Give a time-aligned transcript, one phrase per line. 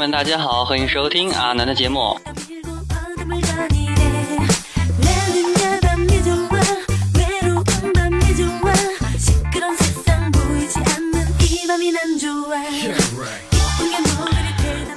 [0.00, 2.18] 们，大家好，欢迎收听阿南的节目。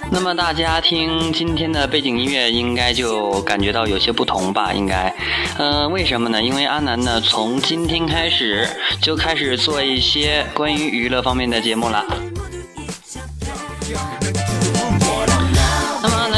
[0.10, 4.72] 那么大家听今天的背景音乐，应该就感觉到有些不同吧？
[4.72, 5.14] 应该，
[5.58, 6.42] 嗯，为什么呢？
[6.42, 8.66] 因为阿南呢，从今天开始
[9.02, 12.06] 就开始做一些关于娱乐方面的节目了。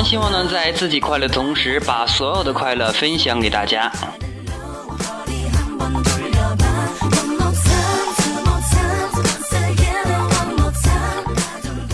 [0.05, 3.91] 希望呢，在自己快乐的同时，把所有的快乐分享给大家。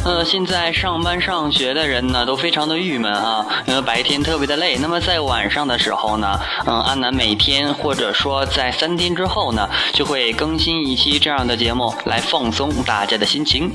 [0.03, 4.77] 呃，现在上班上学的人呢，都非常的郁闷啊，因为白天特别的累。
[4.77, 13.71] 那么在晚上的时候呢，嗯，安南每天或者说在三天之后呢，就会更新一期这样的节目，来放松大家的心情。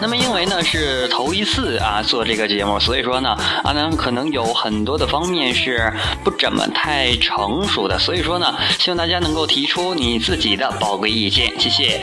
[0.00, 12.00] 那么因为呢是头一次啊做这个节目，所以说呢阿南可能有很多的方面是不怎么太成熟的，所以说呢希望大家能够提出你自己的宝贵意见，谢谢。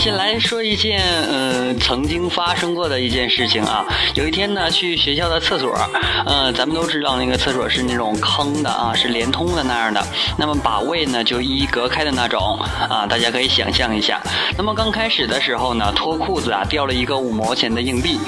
[0.00, 0.98] 先来说一件，
[1.28, 3.84] 呃，曾经发生过的一件事情啊。
[4.14, 5.76] 有一天呢，去学校的厕所，
[6.24, 10.02] 呃，咱们都知道那个厕所是那种坑的啊，是连通的那样的。
[10.38, 12.58] 那么把位呢，就一一隔开的那种
[12.88, 14.18] 啊，大家可以想象一下。
[14.56, 18.18] 那么刚开始的时候呢，脱裤子啊，掉了一个五毛钱的硬币，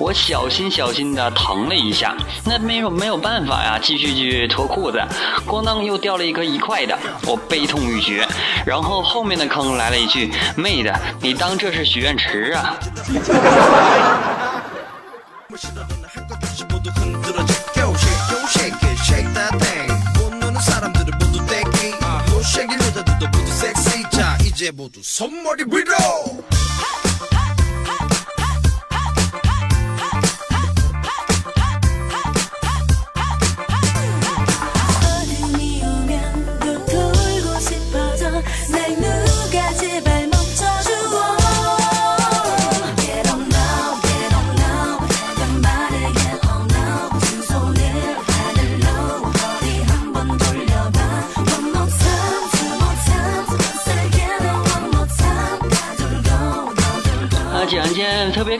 [0.00, 2.12] 我小心小心的腾了一下，
[2.44, 5.00] 那没有没有办法呀，继续去脱裤子，
[5.46, 8.26] 咣当又掉了一个一块的，我悲痛欲绝。
[8.66, 10.92] 然后后面的坑来了一句：“妹的。”
[11.22, 12.78] 你当这是许愿池啊？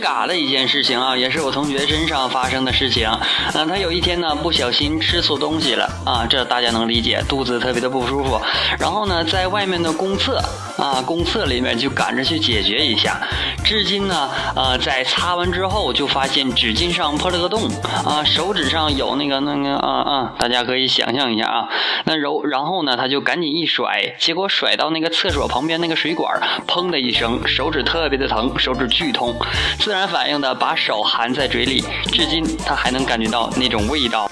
[0.01, 3.09] 嘎的一件事情啊，也是我同学身上发生的事情。
[3.55, 8.41] 嗯，他有一天呢，不小心吃错东西了啊，这大家能理解，肚子特别的不舒服。
[8.79, 10.43] 然后呢，在外面的公厕
[10.81, 13.21] 啊，公厕里面就赶着去解决一下。
[13.65, 17.69] 至今呢，呃，在擦完之后就发现纸巾上破了个洞
[18.05, 21.69] 啊，手指上有那个那个啊啊，大家可以想象一下啊。
[22.05, 28.91] 那揉，然后呢，他就赶紧一甩，结果甩到那个厕所旁边那个水管，砰的一声，手指特别的疼，手指。
[28.91, 29.37] 剧痛，
[29.79, 34.29] 自然反应的把手含在嘴里，至今他还能感觉到那种味道。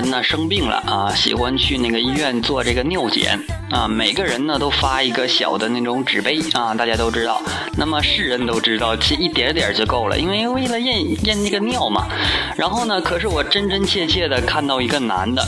[0.00, 3.38] 人呢生病了啊，喜欢去那个医院做这个尿检
[3.70, 3.86] 啊。
[3.86, 7.42] 每个人呢都发一个小的那种纸杯啊，大家都知道。
[7.76, 12.06] 那么世人都知道，其实一点点就够了，因为为了验验那个尿嘛。
[12.56, 15.46] 然后呢，可是我真真切切的看到一个男的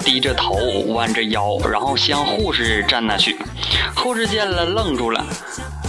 [0.00, 0.54] 低着头
[0.88, 3.38] 弯着腰，然后向护士站那去。
[3.96, 5.24] 护士见了愣住了，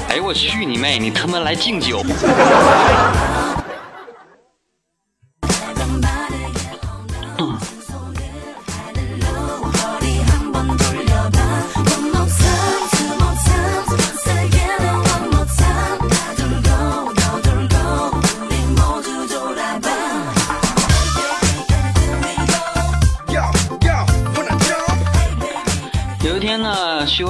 [0.08, 2.02] 哎我去你妹，你他妈来敬酒！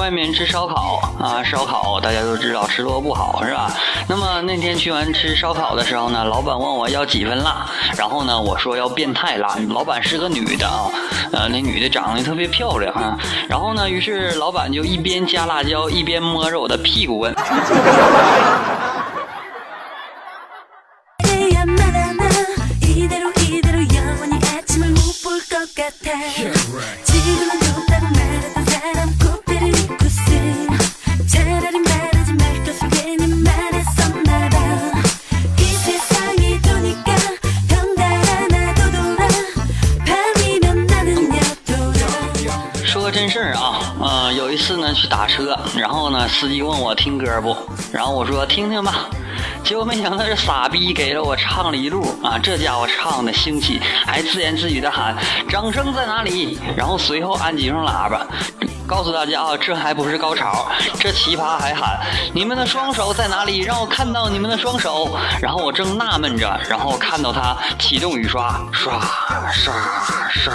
[0.05, 3.71] 外面吃烧烤啊，烧烤大家都知道吃多不好是吧？
[4.07, 7.65] 那么那天去完吃烧烤的时候呢，老板问我要几分辣，
[7.97, 9.57] 然后呢我说要变态辣。
[9.69, 10.91] 老板是个女的啊，
[11.31, 13.17] 呃，那女的长得特别漂亮啊。
[13.49, 17.33] 然后呢，于是老板就一边加辣椒，一边摸着我的屁股问。
[45.07, 47.55] 打车，然后呢司机问我听歌不，
[47.91, 49.05] 然后我说听听吧，
[49.63, 52.03] 结果没想到这傻逼给了我唱了一路。
[52.23, 55.15] 啊，这家伙唱的兴起，还自言自语的喊
[55.49, 58.25] 掌声在哪里，然后随后按几声喇叭，
[58.87, 60.67] 告诉大家啊这还不是高潮，
[60.99, 61.99] 这奇葩还喊
[62.33, 68.99] 你们的双手在哪里，让我看到你们的双手，然后我正纳闷着，然后看到他启动雨刷，刷
[69.51, 69.73] 刷
[70.29, 70.53] 刷。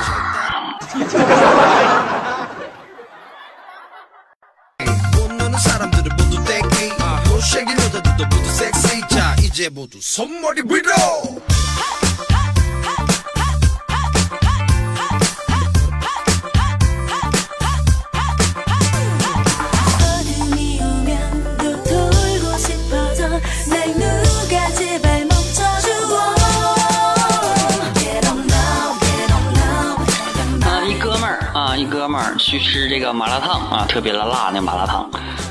[30.86, 35.08] 一哥们儿啊，一哥们儿去吃这个麻辣烫啊，特别的辣那麻辣烫。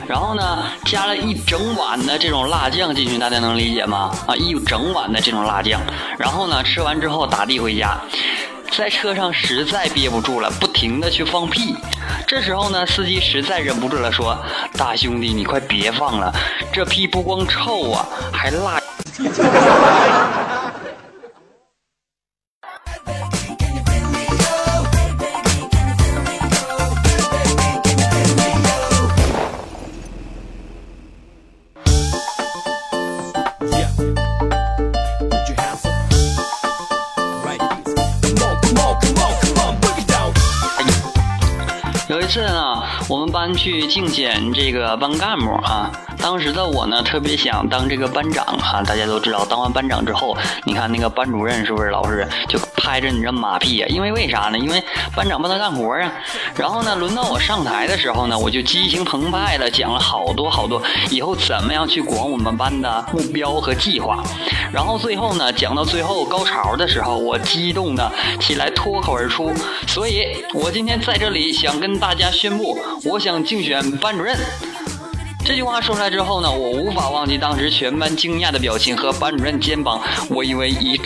[0.09, 4.09] 然后呢，加了一整碗的这种辣酱进去，大家能理解吗？
[4.25, 5.79] 啊，一整碗的这种辣酱。
[6.17, 7.95] 然后呢，吃完之后打的回家，
[8.75, 11.75] 在车上实在憋不住了，不停的去放屁。
[12.25, 14.35] 这时候呢，司机实在忍不住了，说
[14.75, 16.33] ：“大兄弟，你快别放了，
[16.73, 18.03] 这屁不光臭啊，
[18.33, 18.81] 还辣。”
[42.29, 42.68] 是啊。
[43.39, 45.89] 班去竞选这个班干部啊。
[46.17, 48.83] 当时的我呢，特别想当这个班长啊。
[48.85, 53.87] 大家都知道，当完班长之后，你看那个班主任是不是老是就拍着你这马屁啊？
[53.87, 54.59] 因为为啥呢？
[54.59, 54.83] 因为
[55.15, 56.11] 班长不能干活啊。
[56.57, 64.21] 然后呢，轮到我上台的时候呢，我就激情澎湃的讲了好多好多以后怎么样去管我们班的目标和计划。
[64.73, 68.11] 然后最后呢，讲到最后高潮的时候，我激动的
[68.41, 69.53] 起来脱口而出。
[69.87, 74.35] 所以我今天在这里想跟大家宣布，我想竞选班主任。
[75.45, 80.99] 这句话说出来之后呢，我无法忘记当时全班惊讶的表情和班主任肩膀微微一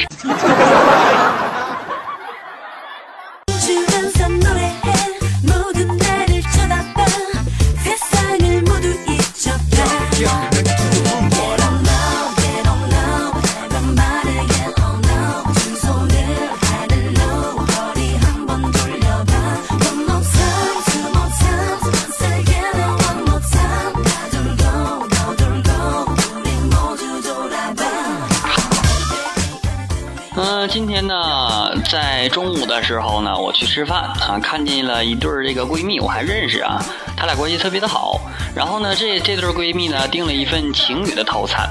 [31.93, 36.83] 在中午的时候呢，我去吃饭啊，看见了一对儿这个闺蜜，我还认识啊，
[37.15, 38.19] 她俩关系特别的好。
[38.55, 41.69] 然后呢，这这对闺蜜呢，订了一份情侣的套餐。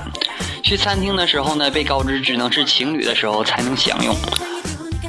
[0.63, 4.15] 去餐厅的时候呢，被告知只能是情侣的时候才能享用。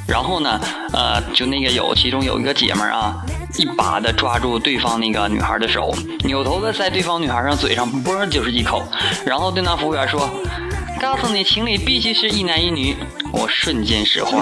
[0.08, 0.60] 然后呢，
[0.94, 3.14] 呃，就那个有其中有一个姐们儿啊，
[3.60, 5.94] 一把的抓住对方那个女孩的手，
[6.26, 8.82] 扭头的在对方女孩上嘴上啵就是一口，
[9.24, 10.28] 然后对那服务员说。
[11.04, 12.96] 告诉你，情侣必须是一男一女。
[13.34, 14.42] 我瞬间石化。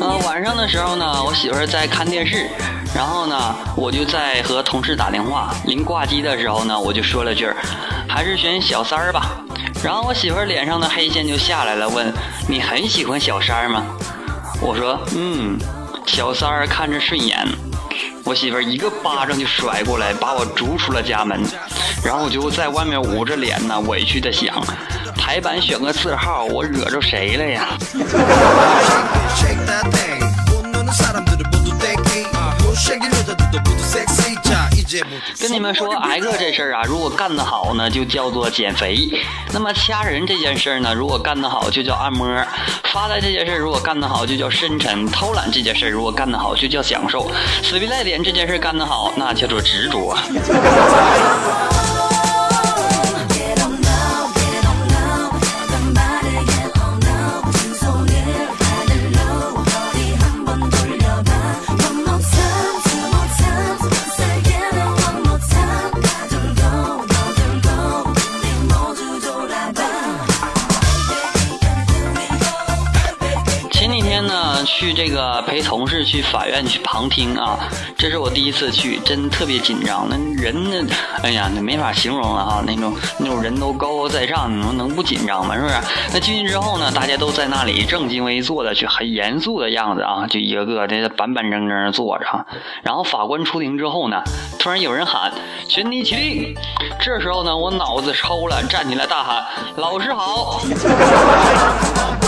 [0.00, 2.48] 呃，晚上的时候呢，我媳妇在看电视，
[2.94, 5.54] 然后呢，我就在和同事打电话。
[5.66, 7.54] 临挂机的时候呢，我就说了句儿，
[8.08, 9.44] 还是选小三儿吧。
[9.82, 12.12] 然后我媳妇脸上的黑线就下来了，问
[12.48, 13.84] 你很喜欢小三儿吗？
[14.60, 15.56] 我说嗯，
[16.06, 17.38] 小三儿看着顺眼。
[18.24, 21.40] 我媳妇一个巴掌就甩过来，把我逐出了家门。
[22.04, 24.54] 然后我就在外面捂着脸呢，委屈的想，
[25.16, 27.68] 排版选个字号，我惹着谁了呀？
[35.40, 39.08] 跟你们说挨个这事儿啊，如果干得好呢，就叫做减肥；
[39.52, 42.26] 那么掐人这件事儿呢，如果干得好，就叫按摩；
[42.84, 47.30] 发呆这件事儿如果干得好，就叫深沉；偷懒这件事儿如果干得好，就叫享受；
[47.62, 50.16] 死皮赖脸这件事干得好，那叫做执着。
[74.88, 77.58] 去这个陪同事去法院去旁听啊，
[77.98, 80.08] 这是我第一次去，真特别紧张。
[80.08, 85.54] 那人呢，哎呀，那没法形容了哈，那种那种人都高高在上，你说能不紧张吗？
[85.54, 85.74] 是不是？
[86.14, 92.46] 那进去之后呢，大家都在那里正襟危坐的，去很严肃的样子啊，就一个个的板板正正的坐着。
[92.82, 94.22] 然后法官出庭之后呢，
[94.58, 95.30] 突然有人喊
[95.68, 96.54] ：“全体起立！”
[96.98, 99.44] 这时候呢，我脑子抽了，站起来大喊
[99.76, 100.62] ：“老师好！”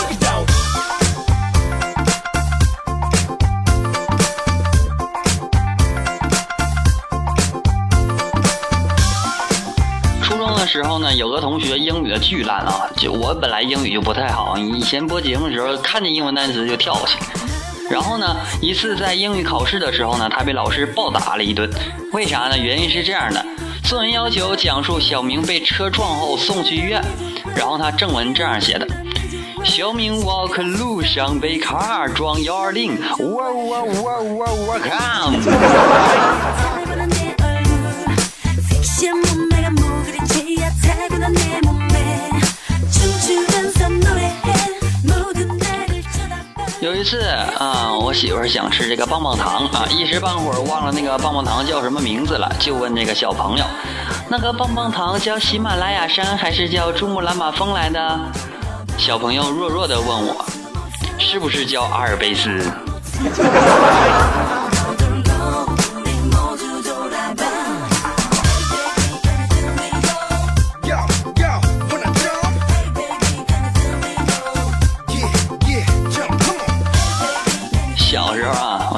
[10.71, 17.17] 时候呢，有个同学英语的巨烂啊，就我本来英语就不太好，以前播节目的时候看见英文单词就跳过去。
[17.89, 21.69] 然后呢，一次在英语考试的时候呢，他被老师暴打了一顿。
[22.13, 22.57] 为啥呢？
[22.57, 23.45] 原因是这样的：
[23.83, 27.03] 作文要求讲述小明被车撞后送去医院，
[27.53, 28.87] 然后他正文这样写的：
[29.65, 35.35] 小明 walk 路上被 car 撞幺二零，我我我我我 come。
[46.93, 47.21] 有一次
[47.57, 53.63] 啊，我媳妇想吃这个棒棒糖啊，一时半会儿忘了那个棒棒糖叫什么名字了，就问那个小朋友
[54.27, 58.19] ：“那个棒棒糖叫喜马拉雅山还是叫珠穆朗玛峰来的？”
[58.99, 60.45] 小朋友弱弱的问我
[61.17, 62.59] ：“是不是叫阿尔卑斯？”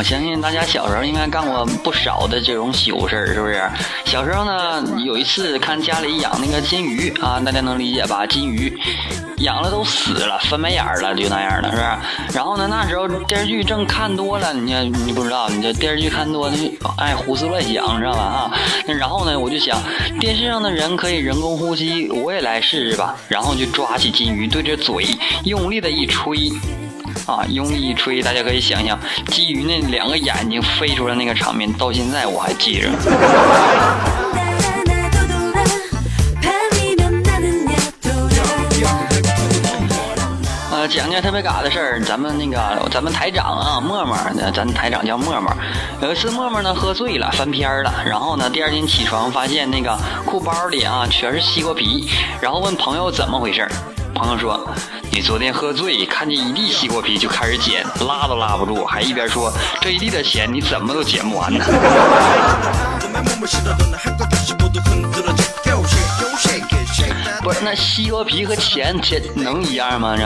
[0.04, 3.64] 相信大家小时候应该干过不少的这种糗事儿，是不是？
[4.06, 8.26] 小时候呢，有一次看家里养那个金鱼啊，大家能理解吧？
[8.26, 8.78] 金鱼
[9.38, 12.38] 养了都死了，翻白眼了，就那样的，是不是？
[12.38, 14.74] 然后呢，那时候电视剧正看多了，你
[15.06, 16.64] 你不知道，你这电视剧看多了就
[16.98, 18.22] 爱胡思乱想，知道吧？
[18.22, 18.52] 啊，
[18.86, 19.82] 然后呢，我就想
[20.20, 23.16] 电视上的人可以人工呼吸，我也来试试吧。
[23.30, 25.08] 然后就抓起金鱼，对着嘴
[25.46, 26.52] 用力的一吹。
[27.26, 27.46] 啊！
[27.50, 32.90] 用力一吹，大家可以想象鲫鱼那两个眼睛飞出来那个场面，到现在我还记着。
[40.72, 44.18] 呃，讲件特别嘎的事儿，咱们那个咱们台长啊，默默，
[44.54, 45.50] 咱台长叫默默。
[46.02, 52.10] 有一次默默呢喝醉了，翻篇了，然后呢第二天起床发现那个裤包里啊全是西瓜皮，
[52.42, 53.66] 然后问朋友怎么回事
[54.14, 54.68] 朋友说。
[55.12, 61.64] 你昨天喝醉，看见一地西瓜皮就开始捡，拉都拉不住，还一边说这一地的钱你怎么都捡不完呢？
[67.44, 70.18] 不是，那西瓜皮和钱钱能一样吗？
[70.18, 70.26] 这？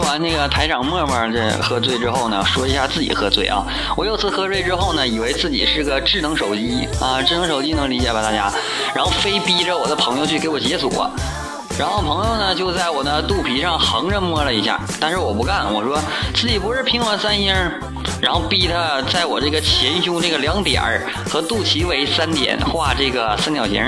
[0.00, 3.62] 说完那个台长默默这喝醉之后呢，说一下自己喝醉啊。
[3.94, 8.50] 我有次喝醉之后呢，以为自己是个智能手机啊，智能手机能理解吧大家？
[8.94, 11.10] 然后非逼着我的朋友去给我解锁，
[11.78, 16.00] 然后朋友呢就在我的肚皮上横着摸了一下，但是我不干，我说
[16.34, 17.54] 自己不是苹果三星，
[18.22, 23.84] 然后逼他在我这个前胸这个两点儿和肚脐围三点画这个三角形，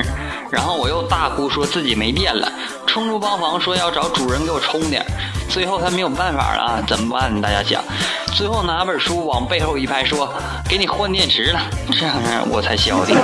[0.52, 2.46] 然后我又大哭说自己没电了，
[2.86, 5.02] 冲出包房说要找主人给我充点。
[5.48, 7.40] 最后他没有办法了，怎么办？
[7.40, 7.82] 大家想，
[8.34, 10.30] 最后拿本书往背后一拍，说
[10.68, 11.60] ：“给你换电池了。”
[11.98, 12.14] 这样
[12.50, 13.16] 我才消停。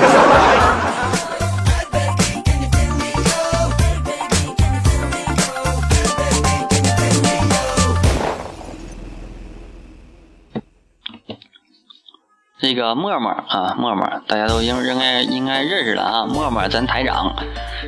[12.69, 16.27] 这个默默啊，默默，大家都应应该应该认识了啊。
[16.27, 17.35] 默默，咱台长。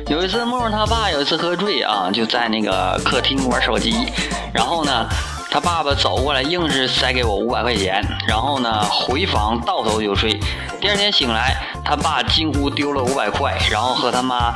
[0.07, 4.11] 有一次，默默他爸有一次喝醉啊，就在那个客厅玩手机。
[4.51, 5.05] 然后呢，
[5.51, 8.03] 他爸爸走过来，硬是塞给我五百块钱。
[8.27, 10.39] 然后呢，回房倒头就睡。
[10.79, 14.55] 第二天醒来，他爸惊呼丢了五百块，然后和他妈，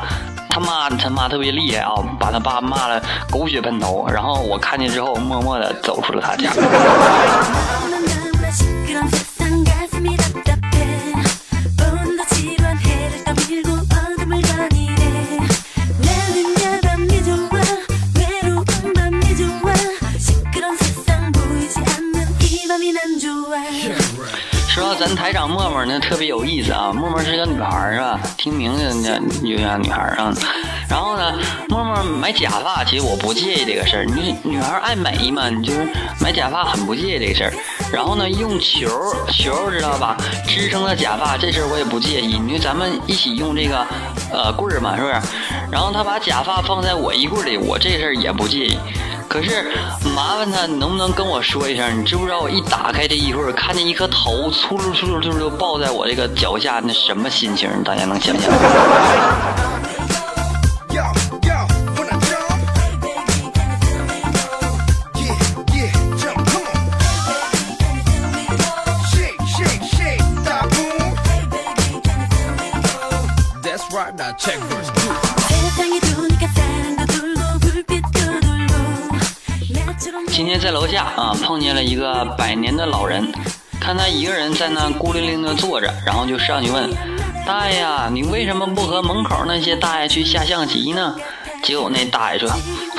[0.49, 4.07] 他妈他妈特别厉害啊，把他爸骂了狗血喷头。
[4.07, 6.49] 然后我看见之后，默默的走出了他家。
[24.93, 26.91] 咱台长默默呢，特别有意思啊。
[26.93, 28.19] 默默是个女孩是吧？
[28.37, 30.31] 听名字呢就像女孩啊。
[30.87, 31.33] 然后呢，
[31.69, 34.05] 默默买假发，其实我不介意这个事儿。
[34.05, 35.87] 你女孩爱美嘛，你就是
[36.21, 37.53] 买假发很不介意这个事儿。
[37.91, 38.87] 然后呢，用球
[39.29, 42.37] 球知道吧，支撑的假发，这事儿我也不介意。
[42.37, 43.85] 你说咱们一起用这个
[44.31, 45.13] 呃棍儿嘛，是不是？
[45.71, 48.77] 然后他把假发放在我衣柜里，我这事儿也不介意。
[49.27, 49.69] 可是
[50.15, 51.99] 麻烦他能不能跟我说一声？
[51.99, 57.69] 你知不知道我一打开这衣柜，看见一颗头粗溜粗溜粗噜抱在我这个脚下，那什么心情？
[57.83, 58.51] 大家能想象？
[80.35, 83.25] 今天在楼下啊，碰见了一个百年的老人，
[83.79, 86.89] 看他一个人在那孤零零的坐着，然后就上去问
[87.47, 91.15] ：“大爷呀，你为什么不和门口那些大爷去下象棋呢？”
[91.63, 92.49] 结果那大爷说：“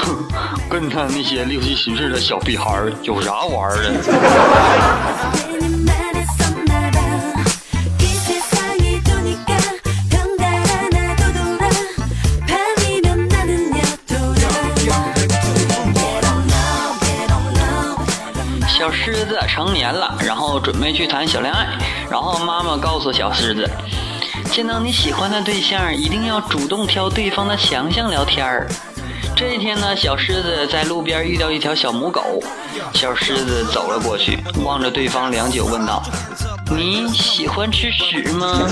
[0.00, 0.26] 哼，
[0.70, 3.92] 跟他那些六七十岁的小屁孩有啥玩的？”
[19.46, 21.66] 成年了，然后准备去谈小恋爱。
[22.10, 23.70] 然后妈妈告诉小狮子，
[24.50, 28.66] 见到你喜欢的对象，一定要主动挑对方的强项聊天儿。
[29.34, 32.42] 这一天呢，小狮子在路边遇到一条小母狗，
[32.94, 36.02] 小狮子走了过去，望着对方良久，问道
[36.74, 38.66] ：“你喜欢吃屎吗？”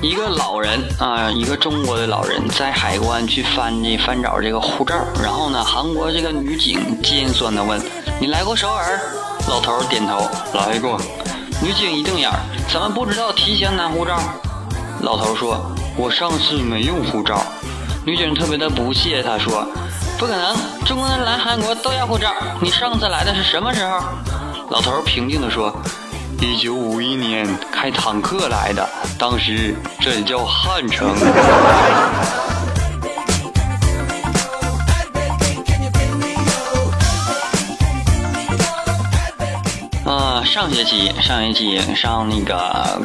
[0.00, 7.82] 一个老人啊，一个中国的老人在海关去翻这翻找这个护照，然后呢，韩国这个女警尖酸的问
[8.20, 9.00] ：“你来过首尔？”
[9.50, 11.00] 老头点头：“来过。”
[11.60, 12.30] 女警一瞪眼
[12.70, 14.20] ：“怎么不知道提前拿护照？”
[15.02, 17.44] 老头说：“我上次没用护照。”
[18.06, 19.66] 女警特别的不屑，他说。
[20.22, 20.56] 不可能，
[20.86, 22.32] 中国人来韩国都要护照。
[22.60, 23.98] 你上次来的是什么时候？
[24.70, 25.76] 老头平静地说
[26.40, 31.12] ：“一九五一年开坦克来的，当时这里叫汉城。”
[40.52, 42.54] 上学期上学期上那个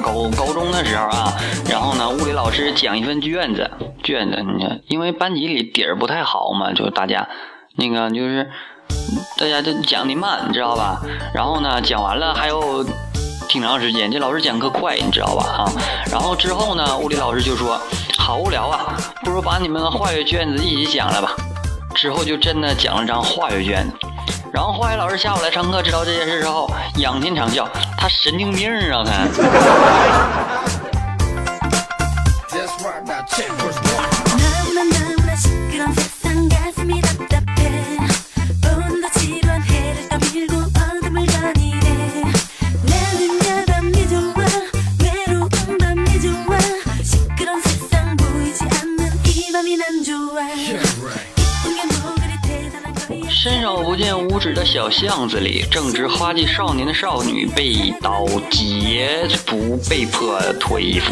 [0.04, 1.34] 高高中的时候啊，
[1.70, 3.72] 然后呢，物理老师讲一份卷子，
[4.04, 7.26] 卷子，你看，因为班级里底儿不太好嘛，就大家
[7.78, 8.50] 那个就是
[9.38, 11.02] 大家都讲的慢，你知道吧？
[11.34, 12.86] 然后呢，讲完了还有
[13.48, 15.44] 挺长时间，这老师讲课快，你知道吧？
[15.44, 15.72] 哈，
[16.12, 17.80] 然后之后呢，物理老师就说
[18.18, 21.32] 好无聊啊，不如把你们的化学卷子一起讲了吧。
[21.96, 24.07] 之后就真的讲了张化学卷子。
[24.52, 29.28] 然后化学老师下午来上课，知道这件事之后，仰天长笑：“他神经病啊！”他。
[53.58, 61.12] 伸手不见五指的小巷子里，正值花季少年的少女被刀劫不被迫脱衣服。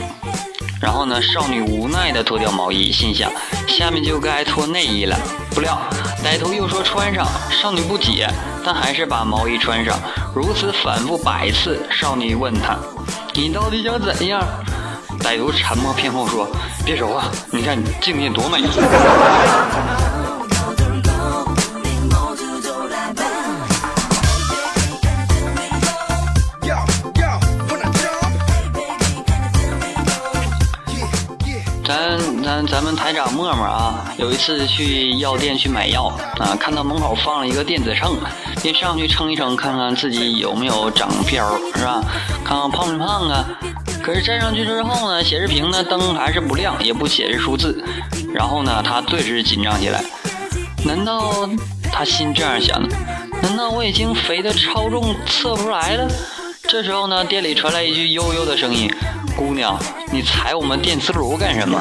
[0.80, 3.32] 然后呢，少女无奈地脱掉毛衣，心想
[3.68, 5.18] 下面就该脱内衣了。
[5.56, 5.76] 不料
[6.24, 8.30] 歹徒又说穿上，少女不解，
[8.64, 9.98] 但还是把毛衣穿上。
[10.36, 12.78] 如此反复百次，少女问他
[13.34, 14.40] ：“你到底想怎样？”
[15.20, 16.48] 歹徒沉默片后说
[16.86, 18.60] ：“别说话，你看你镜面多美。”
[32.76, 36.08] 咱们台长默默啊，有一次去药店去买药
[36.40, 38.18] 啊，看到门口放了一个电子秤，
[38.62, 42.04] 便上去称一称，看看自己有没有长膘，是吧？
[42.44, 43.46] 看看胖没胖啊？
[44.04, 47.82] 可是站上去之后呢，显示屏呢灯还是不亮，也不显示数字。
[48.34, 50.04] 然后呢，他顿时紧张起来。
[50.84, 51.50] 难道
[51.94, 52.94] 他心这样想的？
[53.42, 56.12] 难道我已经肥的超重，测不出来了？
[56.68, 58.92] 这时候呢，店里传来一句悠悠的声音。
[59.38, 59.78] 姑娘，
[60.12, 61.80] 你踩我们电磁炉干什么？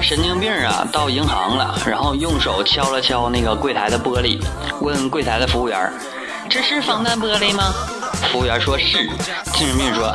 [0.00, 4.38] 神经病啊到银行了然后用手敲了敲那个柜台的玻璃
[4.80, 5.92] 问柜台的服务员
[6.48, 7.74] 这是防弹玻璃吗？
[8.30, 9.08] 服务员说是
[9.54, 10.14] 精神病说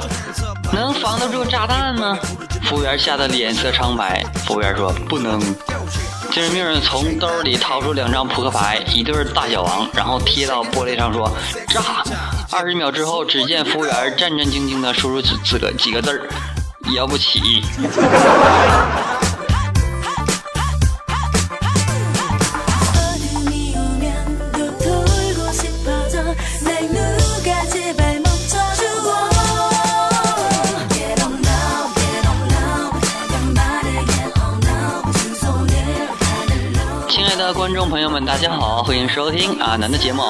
[0.71, 2.17] 能防得住炸弹吗
[2.63, 5.39] 服务员吓得脸色苍白服务员说不能
[6.31, 11.29] 精神病从兜里掏出两张扑克牌一对大小王然后贴到玻璃上说
[11.67, 11.81] 炸
[12.49, 16.29] 二十秒之后只见服务员战战兢兢的输入几个几个字儿
[16.95, 17.61] 要不起。
[37.53, 40.21] 观众朋友们，大家好，欢迎收听阿南的节目。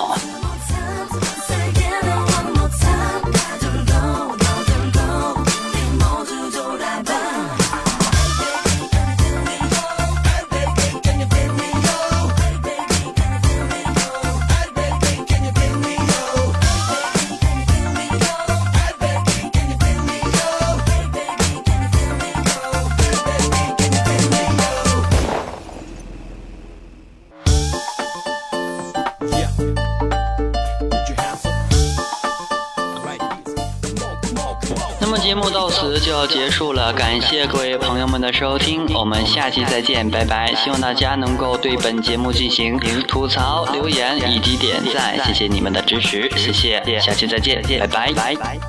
[35.31, 40.53] 节目到此就要结束了，感谢各位朋友们的收听，我们下期再见，拜拜！
[40.55, 48.35] 希望大家能够对本节目进行吐槽、留言以及点赞，谢谢你们的支持，谢谢，下期再见，拜拜。
[48.35, 48.59] 拜。